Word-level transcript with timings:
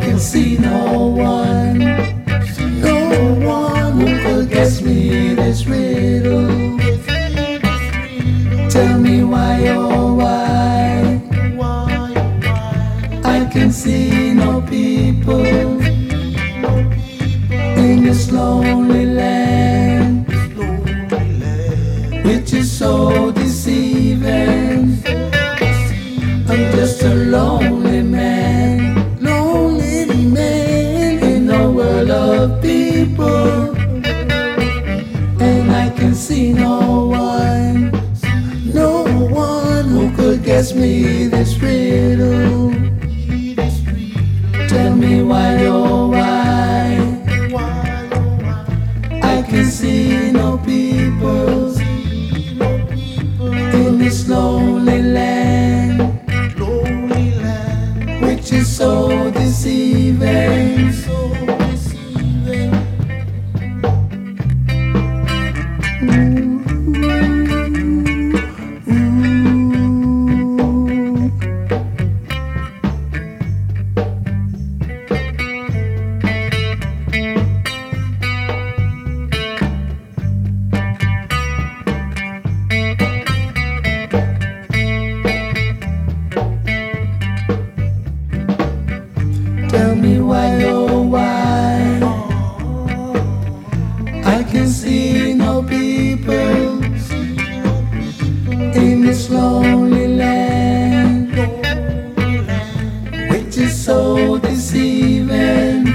can 0.00 0.18
see 0.18 0.58
no 0.58 1.06
one. 1.08 1.78
No 2.80 2.98
one 3.40 4.00
who 4.00 4.06
could 4.22 4.50
guess 4.50 4.82
me 4.82 5.34
this 5.34 5.66
riddle. 5.66 6.78
Tell 8.68 8.98
me 8.98 9.24
why, 9.24 9.68
oh 9.68 10.14
why. 10.14 11.20
I 13.24 13.44
can 13.52 13.70
see 13.72 14.34
no 14.34 14.60
people 14.62 15.44
in 17.86 18.04
this 18.04 18.30
lonely 18.32 19.06
land, 19.06 20.26
which 22.24 22.52
is 22.52 22.70
so 22.70 23.32
of 32.46 32.62
people, 32.62 33.74
and 35.40 35.70
I 35.84 35.90
can 35.96 36.14
see 36.14 36.52
no 36.52 37.06
one, 37.08 37.90
no 38.72 39.04
one 39.48 39.86
who 39.86 40.14
could 40.16 40.44
guess 40.44 40.72
me 40.72 41.26
this 41.26 41.58
riddle. 41.58 42.72
Tell 44.68 44.94
me 44.94 45.22
why, 45.22 45.66
oh 45.66 46.08
why 46.08 46.94
I 49.22 49.42
can 49.50 49.64
see 49.64 50.30
no 50.30 50.58
people 50.58 51.76
in 53.80 53.98
this 53.98 54.28
lonely 54.28 55.02
land, 55.02 55.98
which 58.22 58.52
is 58.52 58.68
so 58.76 59.30
deceiving. 59.32 59.85
Tell 89.68 89.94
me 89.96 90.20
why, 90.20 90.75
can 94.50 94.68
see 94.68 95.34
no 95.34 95.62
people 95.62 96.82
in 98.74 99.02
this 99.02 99.28
lonely 99.30 100.08
land, 100.16 101.32
which 103.30 103.58
is 103.58 103.84
so 103.84 104.38
deceiving. 104.38 105.86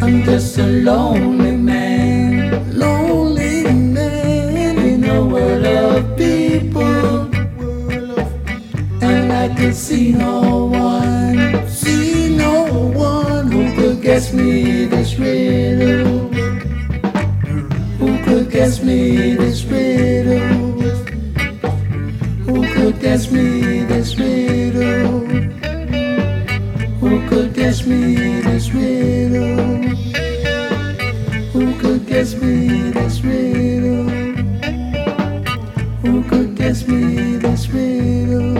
I'm 0.00 0.22
just 0.24 0.58
a 0.58 0.66
lonely 0.66 1.56
man, 1.56 2.78
lonely 2.78 3.64
man 3.72 4.78
in 4.78 5.04
a 5.04 5.24
world 5.24 5.66
of 5.66 6.16
people, 6.16 7.28
and 9.02 9.32
I 9.32 9.48
can 9.54 9.72
see 9.72 10.12
no 10.12 10.66
one, 10.66 11.68
see 11.68 12.36
no 12.36 12.64
one 12.94 13.50
who 13.50 13.74
could 13.74 14.02
guess 14.02 14.32
me 14.32 14.93
me 18.94 19.34
this 19.34 19.64
riddle? 19.64 20.72
Who 22.46 22.56
could 22.74 23.00
guess 23.00 23.30
me 23.30 23.84
this 23.84 24.16
riddle? 24.18 25.20
Who 27.00 27.28
could 27.28 27.54
guess 27.54 27.86
me 27.86 28.40
this 28.46 28.70
riddle? 28.72 29.82
Who 31.52 31.64
could 31.80 32.06
guess 32.06 32.34
me 32.34 32.90
this 32.96 33.20
riddle? 33.22 34.08
Who 36.02 36.22
could 36.30 36.54
guess 36.56 36.86
me 36.86 37.36
this 37.44 37.68
riddle? 37.70 38.54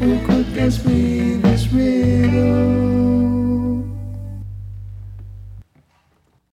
Who 0.00 0.10
could 0.26 0.54
guess 0.54 0.84
me 0.84 1.36
this 1.44 1.72
riddle? 1.72 2.21